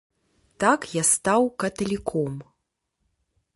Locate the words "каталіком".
1.65-2.33